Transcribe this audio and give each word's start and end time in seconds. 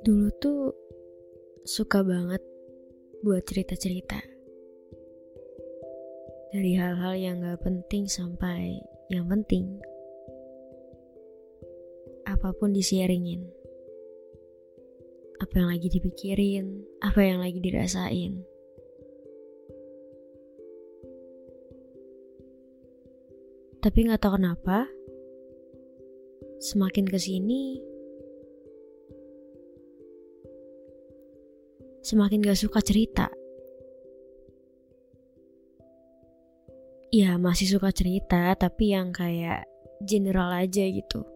Dulu 0.00 0.32
tuh 0.40 0.72
suka 1.68 2.00
banget 2.00 2.40
buat 3.20 3.44
cerita-cerita. 3.44 4.16
Dari 6.56 6.72
hal-hal 6.72 7.20
yang 7.20 7.44
gak 7.44 7.60
penting 7.60 8.08
sampai 8.08 8.80
yang 9.12 9.28
penting. 9.28 9.76
Apa 12.24 12.48
pun 12.56 12.72
disiaringin. 12.72 13.44
Apa 15.44 15.60
yang 15.60 15.68
lagi 15.68 15.92
dipikirin, 15.92 16.80
apa 17.04 17.20
yang 17.20 17.44
lagi 17.44 17.60
dirasain. 17.60 18.40
Tapi 23.84 23.98
gak 24.08 24.24
tahu 24.24 24.40
kenapa, 24.40 24.88
semakin 26.56 27.04
ke 27.04 27.20
sini 27.20 27.89
semakin 32.00 32.40
gak 32.44 32.60
suka 32.60 32.80
cerita. 32.80 33.28
Ya 37.10 37.34
masih 37.36 37.66
suka 37.66 37.90
cerita 37.90 38.54
tapi 38.54 38.94
yang 38.94 39.10
kayak 39.10 39.66
general 40.06 40.54
aja 40.54 40.86
gitu. 40.86 41.26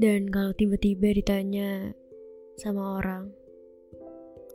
Dan 0.00 0.32
kalau 0.32 0.50
tiba-tiba 0.56 1.14
ditanya 1.14 1.92
sama 2.58 2.98
orang 2.98 3.30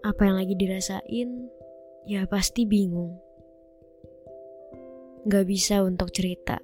apa 0.04 0.22
yang 0.26 0.36
lagi 0.42 0.56
dirasain, 0.58 1.48
ya 2.10 2.26
pasti 2.26 2.66
bingung. 2.66 3.16
Gak 5.28 5.46
bisa 5.48 5.84
untuk 5.86 6.12
cerita. 6.12 6.58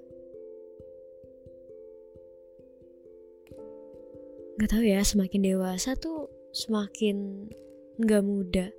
Gak 4.57 4.69
tau 4.69 4.83
ya, 4.85 5.01
semakin 5.01 5.41
dewasa 5.53 5.97
tuh 5.97 6.42
semakin 6.53 7.49
gak 7.97 8.21
mudah, 8.21 8.69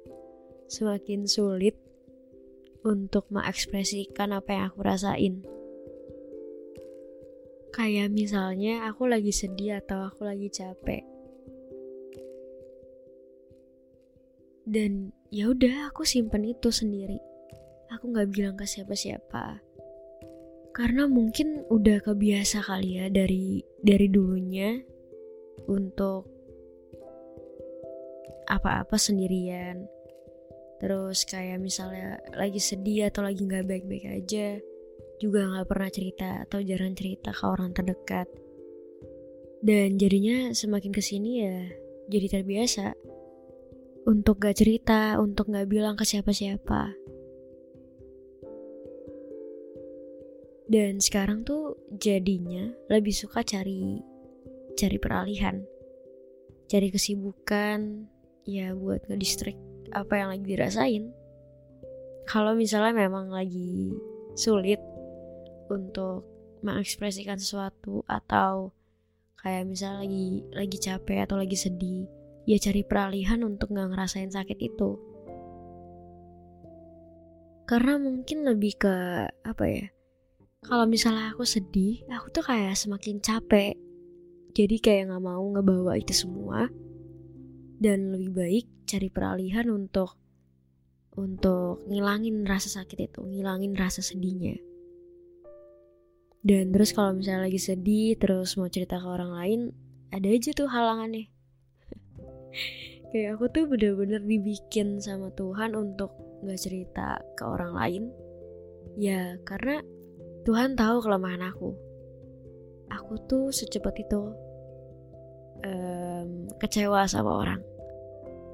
semakin 0.71 1.27
sulit 1.27 1.75
untuk 2.87 3.27
mengekspresikan 3.35 4.31
apa 4.31 4.55
yang 4.55 4.65
aku 4.71 4.81
rasain. 4.87 5.43
Kayak 7.75 8.15
misalnya 8.15 8.87
aku 8.87 9.11
lagi 9.11 9.35
sedih 9.35 9.83
atau 9.83 10.07
aku 10.07 10.23
lagi 10.23 10.47
capek. 10.47 11.03
Dan 14.65 15.11
ya 15.35 15.51
udah 15.51 15.91
aku 15.91 16.07
simpen 16.07 16.47
itu 16.47 16.71
sendiri. 16.71 17.19
Aku 17.91 18.15
nggak 18.15 18.31
bilang 18.31 18.55
ke 18.55 18.63
siapa-siapa. 18.63 19.59
Karena 20.71 21.11
mungkin 21.11 21.67
udah 21.67 21.99
kebiasa 22.07 22.63
kali 22.63 23.03
ya 23.03 23.11
dari 23.11 23.67
dari 23.83 24.07
dulunya 24.07 24.79
untuk 25.67 26.34
apa-apa 28.47 28.97
sendirian. 28.97 29.87
Terus 30.83 31.25
kayak 31.25 31.63
misalnya 31.63 32.21
lagi 32.37 32.61
sedih 32.61 33.09
atau 33.09 33.25
lagi 33.25 33.41
nggak 33.47 33.65
baik-baik 33.65 34.07
aja 34.21 34.59
juga 35.23 35.47
nggak 35.47 35.69
pernah 35.71 35.91
cerita 35.91 36.29
atau 36.45 36.59
jarang 36.61 36.93
cerita 36.93 37.31
ke 37.31 37.45
orang 37.47 37.71
terdekat. 37.73 38.29
Dan 39.65 39.97
jadinya 39.97 40.53
semakin 40.53 40.93
ke 40.93 41.01
sini 41.01 41.31
ya 41.41 41.59
jadi 42.13 42.41
terbiasa 42.41 42.93
untuk 44.05 44.45
gak 44.45 44.61
cerita 44.61 45.17
untuk 45.17 45.49
gak 45.49 45.65
bilang 45.65 45.97
ke 45.97 46.05
siapa-siapa. 46.05 46.93
Dan 50.69 51.01
sekarang 51.01 51.49
tuh 51.49 51.81
jadinya 51.97 52.69
lebih 52.93 53.17
suka 53.17 53.41
cari 53.41 54.05
cari 54.77 54.99
peralihan 55.01 55.65
cari 56.69 56.89
kesibukan 56.89 58.09
ya 58.45 58.77
buat 58.77 59.05
ngedistrik 59.09 59.57
apa 59.93 60.13
yang 60.21 60.29
lagi 60.33 60.45
dirasain. 60.45 61.05
Kalau 62.25 62.57
misalnya 62.57 62.97
memang 62.97 63.29
lagi 63.29 63.93
sulit 64.33 64.81
untuk 65.69 66.25
mengekspresikan 66.65 67.37
sesuatu 67.37 68.01
atau 68.09 68.73
kayak 69.41 69.69
misalnya 69.69 70.09
lagi 70.09 70.27
lagi 70.57 70.79
capek 70.81 71.29
atau 71.29 71.37
lagi 71.37 71.57
sedih 71.57 72.09
ya 72.49 72.57
cari 72.57 72.81
peralihan 72.81 73.45
untuk 73.45 73.73
nggak 73.73 73.93
ngerasain 73.93 74.33
sakit 74.33 74.57
itu. 74.61 74.97
Karena 77.65 77.97
mungkin 77.97 78.45
lebih 78.45 78.77
ke 78.77 78.95
apa 79.29 79.65
ya 79.69 79.89
kalau 80.65 80.89
misalnya 80.89 81.37
aku 81.37 81.45
sedih 81.45 82.01
aku 82.09 82.33
tuh 82.33 82.45
kayak 82.45 82.77
semakin 82.77 83.21
capek. 83.21 83.77
Jadi 84.55 84.77
kayak 84.81 85.13
nggak 85.13 85.25
mau 85.25 85.45
ngebawa 85.53 85.99
itu 85.99 86.15
semua 86.15 86.71
dan 87.85 88.17
lebih 88.17 88.33
baik 88.33 88.67
cari 88.89 89.13
peralihan 89.13 89.69
untuk 89.69 90.17
untuk 91.21 91.85
ngilangin 91.85 92.49
rasa 92.49 92.81
sakit 92.81 93.13
itu, 93.13 93.21
ngilangin 93.21 93.77
rasa 93.77 94.01
sedihnya. 94.01 94.57
Dan 96.41 96.73
terus 96.73 96.97
kalau 96.97 97.13
misalnya 97.13 97.45
lagi 97.45 97.61
sedih 97.61 98.17
terus 98.17 98.57
mau 98.57 98.73
cerita 98.73 98.97
ke 98.97 99.05
orang 99.05 99.37
lain, 99.37 99.61
ada 100.09 100.25
aja 100.25 100.57
tuh 100.57 100.65
halangannya. 100.65 101.29
Kayak 103.13 103.37
aku 103.37 103.45
tuh 103.53 103.65
bener-bener 103.69 104.25
dibikin 104.25 104.99
sama 105.05 105.29
Tuhan 105.37 105.77
untuk 105.77 106.17
gak 106.41 106.57
cerita 106.59 107.21
ke 107.37 107.45
orang 107.45 107.77
lain. 107.77 108.03
Ya 108.97 109.37
karena 109.45 109.85
Tuhan 110.49 110.73
tahu 110.73 111.05
kelemahan 111.05 111.53
aku. 111.53 111.77
Aku 112.91 113.13
tuh 113.29 113.53
secepat 113.53 113.95
itu 114.01 114.23
um, 115.63 116.49
kecewa 116.59 117.07
sama 117.07 117.33
orang 117.45 117.74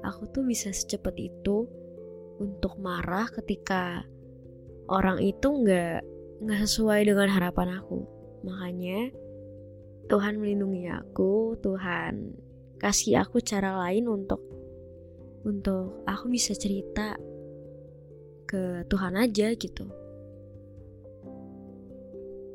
aku 0.01 0.29
tuh 0.29 0.43
bisa 0.45 0.73
secepat 0.73 1.15
itu 1.17 1.65
untuk 2.41 2.77
marah 2.81 3.29
ketika 3.29 4.01
orang 4.89 5.21
itu 5.21 5.45
nggak 5.45 6.01
nggak 6.41 6.59
sesuai 6.65 7.05
dengan 7.05 7.29
harapan 7.29 7.77
aku. 7.77 8.01
Makanya 8.41 9.13
Tuhan 10.09 10.41
melindungi 10.41 10.89
aku 10.89 11.55
Tuhan 11.61 12.35
kasih 12.81 13.21
aku 13.21 13.37
cara 13.45 13.77
lain 13.85 14.09
untuk 14.09 14.41
untuk 15.45 16.01
aku 16.09 16.33
bisa 16.33 16.57
cerita 16.57 17.13
ke 18.49 18.83
Tuhan 18.89 19.13
aja 19.15 19.53
gitu. 19.53 19.85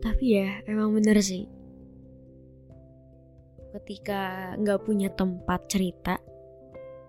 Tapi 0.02 0.24
ya 0.26 0.62
emang 0.66 0.92
bener 0.94 1.18
sih. 1.22 1.46
Ketika 3.72 4.54
nggak 4.58 4.82
punya 4.82 5.08
tempat 5.14 5.68
cerita 5.70 6.25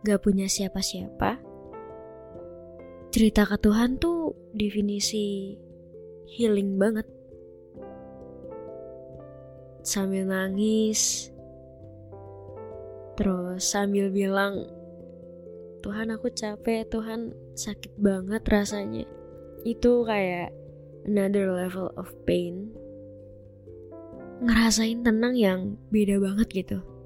gak 0.06 0.22
punya 0.22 0.46
siapa-siapa, 0.46 1.42
cerita 3.10 3.48
ke 3.50 3.58
Tuhan 3.58 3.98
tuh 3.98 4.36
definisi 4.54 5.56
healing 6.30 6.78
banget. 6.78 7.08
Sambil 9.82 10.28
nangis, 10.28 11.32
terus 13.16 13.64
sambil 13.64 14.12
bilang, 14.12 14.68
Tuhan 15.80 16.12
aku 16.12 16.28
capek, 16.36 16.84
Tuhan 16.92 17.32
sakit 17.56 17.96
banget 17.96 18.44
rasanya. 18.52 19.08
Itu 19.64 20.04
kayak 20.04 20.52
another 21.08 21.50
level 21.56 21.88
of 21.96 22.12
pain. 22.28 22.76
Ngerasain 24.44 25.02
tenang 25.02 25.34
yang 25.34 25.80
beda 25.90 26.20
banget 26.20 26.52
gitu 26.52 26.97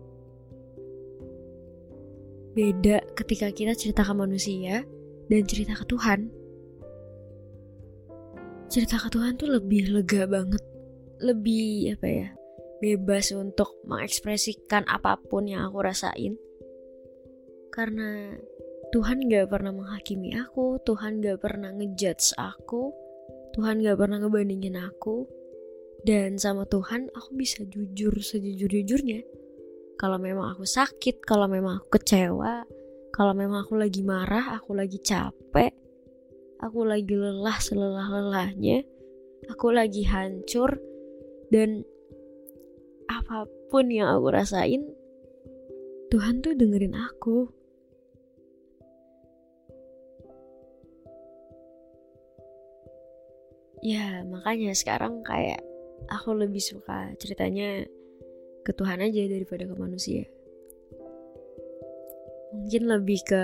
beda 2.51 3.00
ketika 3.15 3.48
kita 3.51 3.71
cerita 3.75 4.03
ke 4.03 4.13
manusia 4.15 4.83
dan 5.31 5.42
cerita 5.48 5.74
ke 5.75 5.86
Tuhan. 5.88 6.27
Cerita 8.71 8.95
ke 9.00 9.07
Tuhan 9.12 9.36
tuh 9.36 9.51
lebih 9.51 9.92
lega 9.92 10.27
banget, 10.27 10.63
lebih 11.19 11.95
apa 11.95 12.07
ya, 12.07 12.27
bebas 12.80 13.31
untuk 13.36 13.80
mengekspresikan 13.88 14.88
apa 14.88 15.19
pun 15.19 15.48
yang 15.48 15.68
aku 15.68 15.80
rasain. 15.83 16.36
Karena 17.71 18.36
Tuhan 18.92 19.31
gak 19.31 19.48
pernah 19.48 19.71
menghakimi 19.71 20.36
aku, 20.36 20.80
Tuhan 20.83 21.24
gak 21.24 21.39
pernah 21.39 21.71
ngejudge 21.71 22.36
aku, 22.36 22.92
Tuhan 23.56 23.80
gak 23.80 23.95
pernah 23.95 24.19
ngebandingin 24.19 24.75
aku. 24.75 25.24
Dan 26.01 26.36
sama 26.36 26.65
Tuhan 26.65 27.13
aku 27.13 27.38
bisa 27.38 27.63
jujur 27.63 28.12
sejujur-jujurnya. 28.19 29.21
Kalau 30.01 30.18
memang 30.18 30.57
aku 30.57 30.65
sakit, 30.65 31.21
kalau 31.21 31.45
memang 31.45 31.77
aku 31.77 32.01
kecewa, 32.01 32.65
kalau 33.13 33.38
memang 33.38 33.62
aku 33.62 33.77
lagi 33.77 34.01
marah, 34.01 34.57
aku 34.57 34.74
lagi 34.74 34.98
capek, 34.98 35.69
aku 36.57 36.81
lagi 36.89 37.13
lelah 37.13 37.62
selelah-lelahnya, 37.62 38.81
aku 39.53 39.69
lagi 39.69 40.01
hancur, 40.09 40.81
dan 41.53 41.86
apa 43.13 43.45
pun 43.69 43.94
yang 43.94 44.09
aku 44.09 44.33
rasain, 44.33 44.89
Tuhan 46.09 46.42
tuh 46.42 46.57
dengerin 46.57 46.98
aku. 46.98 47.62
ya 53.81 54.21
makanya 54.30 54.77
sekarang 54.77 55.25
kayak 55.25 55.57
aku 56.06 56.38
lebih 56.38 56.62
suka 56.62 57.09
ceritanya 57.18 57.81
ke 58.62 58.72
Tuhan 58.74 59.02
aja 59.02 59.22
daripada 59.28 59.66
ke 59.66 59.75
manusia 59.75 60.24
mungkin 62.52 62.84
lebih 62.88 63.19
ke 63.25 63.44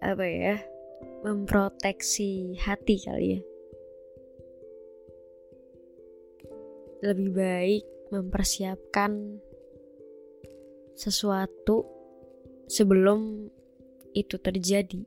apa 0.00 0.24
ya 0.24 0.56
memproteksi 1.26 2.54
hati 2.62 2.96
kali 3.02 3.26
ya 3.36 3.40
lebih 7.04 7.34
baik 7.34 7.84
mempersiapkan 8.14 9.42
sesuatu 10.96 11.84
sebelum 12.70 13.50
itu 14.16 14.40
terjadi 14.40 15.04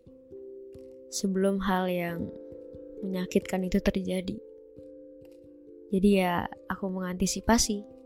sebelum 1.10 1.58
hal 1.66 1.90
yang 1.90 2.30
menyakitkan 3.02 3.66
itu 3.66 3.82
terjadi. 3.82 4.38
Jadi 5.90 6.10
ya 6.22 6.46
aku 6.70 6.86
mengantisipasi. 6.88 7.99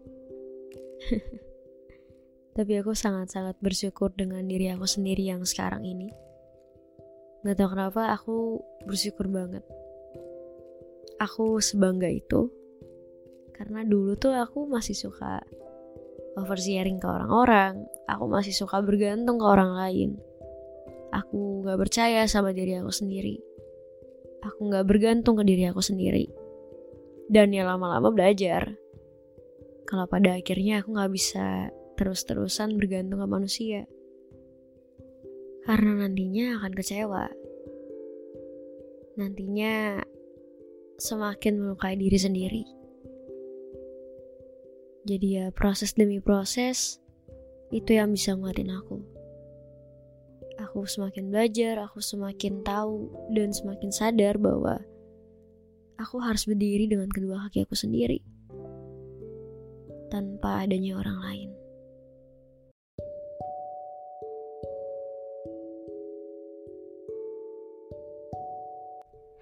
Tapi 2.58 2.72
aku 2.80 2.94
sangat-sangat 2.94 3.58
bersyukur 3.60 4.14
dengan 4.14 4.46
diri 4.46 4.70
aku 4.70 4.86
sendiri 4.86 5.26
yang 5.26 5.42
sekarang 5.44 5.82
ini. 5.84 6.14
Gak 7.44 7.60
tau 7.60 7.74
kenapa 7.74 8.14
aku 8.14 8.62
bersyukur 8.86 9.28
banget. 9.28 9.66
Aku 11.18 11.60
sebangga 11.60 12.08
itu. 12.08 12.48
Karena 13.58 13.82
dulu 13.84 14.16
tuh 14.16 14.34
aku 14.38 14.70
masih 14.70 14.94
suka 14.94 15.42
oversharing 16.38 17.02
ke 17.02 17.08
orang-orang. 17.10 17.84
Aku 18.06 18.30
masih 18.30 18.54
suka 18.54 18.80
bergantung 18.86 19.42
ke 19.42 19.46
orang 19.46 19.74
lain. 19.74 20.10
Aku 21.10 21.66
gak 21.66 21.78
percaya 21.78 22.26
sama 22.30 22.54
diri 22.54 22.78
aku 22.78 22.94
sendiri 22.94 23.54
aku 24.44 24.68
nggak 24.68 24.86
bergantung 24.86 25.40
ke 25.40 25.44
diri 25.48 25.64
aku 25.72 25.80
sendiri. 25.80 26.28
Dan 27.32 27.56
ya 27.56 27.64
lama-lama 27.64 28.12
belajar. 28.12 28.76
Kalau 29.90 30.06
pada 30.08 30.40
akhirnya 30.40 30.82
aku 30.82 30.96
nggak 30.96 31.14
bisa 31.14 31.70
terus-terusan 32.00 32.80
bergantung 32.80 33.22
ke 33.22 33.28
manusia. 33.28 33.82
Karena 35.64 36.04
nantinya 36.04 36.60
akan 36.60 36.72
kecewa. 36.76 37.26
Nantinya 39.20 40.02
semakin 41.00 41.54
melukai 41.60 41.96
diri 41.96 42.20
sendiri. 42.20 42.64
Jadi 45.04 45.28
ya 45.36 45.46
proses 45.52 45.94
demi 45.94 46.24
proses 46.24 47.00
itu 47.76 47.92
yang 47.96 48.16
bisa 48.16 48.38
nguatin 48.40 48.72
aku 48.72 49.04
aku 50.60 50.86
semakin 50.86 51.30
belajar, 51.34 51.82
aku 51.82 52.00
semakin 52.02 52.62
tahu 52.62 53.10
dan 53.34 53.54
semakin 53.54 53.90
sadar 53.90 54.38
bahwa 54.38 54.82
aku 55.98 56.18
harus 56.22 56.46
berdiri 56.46 56.90
dengan 56.90 57.10
kedua 57.10 57.46
kaki 57.48 57.66
aku 57.66 57.78
sendiri 57.78 58.22
tanpa 60.14 60.62
adanya 60.62 61.02
orang 61.02 61.18
lain. 61.26 61.50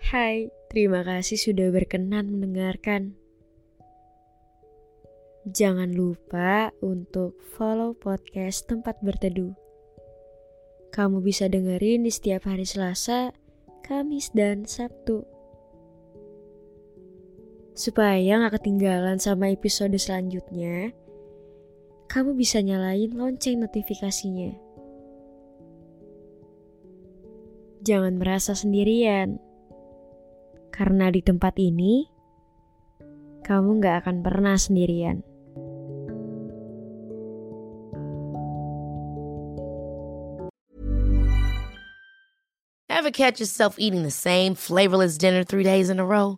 Hai, 0.08 0.48
terima 0.72 1.04
kasih 1.04 1.36
sudah 1.36 1.68
berkenan 1.76 2.32
mendengarkan. 2.32 3.20
Jangan 5.44 5.92
lupa 5.92 6.72
untuk 6.80 7.36
follow 7.52 7.92
podcast 7.92 8.72
Tempat 8.72 9.04
Berteduh 9.04 9.52
kamu 10.92 11.24
bisa 11.24 11.48
dengerin 11.48 12.04
di 12.04 12.12
setiap 12.12 12.52
hari 12.52 12.68
Selasa, 12.68 13.32
Kamis, 13.80 14.28
dan 14.36 14.68
Sabtu. 14.68 15.24
Supaya 17.72 18.36
gak 18.46 18.60
ketinggalan 18.60 19.16
sama 19.16 19.48
episode 19.48 19.96
selanjutnya, 19.96 20.92
kamu 22.12 22.36
bisa 22.36 22.60
nyalain 22.60 23.16
lonceng 23.16 23.64
notifikasinya. 23.64 24.52
Jangan 27.82 28.20
merasa 28.20 28.52
sendirian, 28.54 29.40
karena 30.76 31.08
di 31.10 31.24
tempat 31.24 31.56
ini, 31.58 32.06
kamu 33.48 33.80
gak 33.80 34.04
akan 34.06 34.20
pernah 34.20 34.60
sendirian. 34.60 35.24
Ever 42.92 43.10
catch 43.10 43.40
yourself 43.40 43.80
eating 43.80 44.04
the 44.04 44.14
same 44.14 44.54
flavorless 44.54 45.18
dinner 45.18 45.48
three 45.48 45.64
days 45.64 45.90
in 45.90 45.98
a 45.98 46.06
row? 46.06 46.38